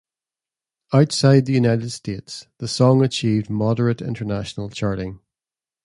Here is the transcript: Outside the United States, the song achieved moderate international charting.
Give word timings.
Outside 0.91 1.45
the 1.45 1.53
United 1.53 1.91
States, 1.91 2.47
the 2.57 2.67
song 2.67 3.03
achieved 3.03 3.51
moderate 3.51 4.01
international 4.01 4.67
charting. 4.71 5.19